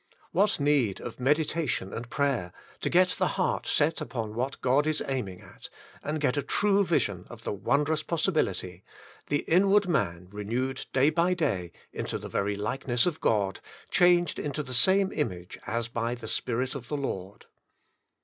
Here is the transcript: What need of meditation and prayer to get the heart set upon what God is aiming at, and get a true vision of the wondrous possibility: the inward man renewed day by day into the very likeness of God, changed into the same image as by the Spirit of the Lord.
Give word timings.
What 0.31 0.59
need 0.59 0.99
of 0.99 1.19
meditation 1.19 1.93
and 1.93 2.09
prayer 2.09 2.53
to 2.81 2.89
get 2.89 3.09
the 3.09 3.27
heart 3.37 3.67
set 3.67 4.01
upon 4.01 4.33
what 4.33 4.59
God 4.59 4.87
is 4.87 5.03
aiming 5.07 5.41
at, 5.41 5.69
and 6.01 6.19
get 6.19 6.35
a 6.37 6.41
true 6.41 6.83
vision 6.83 7.27
of 7.29 7.43
the 7.43 7.53
wondrous 7.53 8.01
possibility: 8.01 8.83
the 9.27 9.41
inward 9.47 9.87
man 9.87 10.27
renewed 10.31 10.87
day 10.91 11.11
by 11.11 11.35
day 11.35 11.71
into 11.93 12.17
the 12.17 12.29
very 12.29 12.55
likeness 12.55 13.05
of 13.05 13.21
God, 13.21 13.59
changed 13.91 14.39
into 14.39 14.63
the 14.63 14.73
same 14.73 15.11
image 15.13 15.59
as 15.67 15.87
by 15.87 16.15
the 16.15 16.27
Spirit 16.27 16.73
of 16.73 16.87
the 16.87 16.97
Lord. 16.97 17.45